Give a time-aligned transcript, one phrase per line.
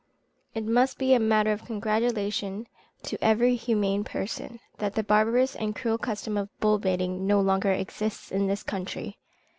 [0.55, 2.65] It must be a matter of congratulation
[3.03, 7.71] to every humane person, that the barbarous and cruel custom of bull baiting no longer
[7.71, 9.19] exists in this country.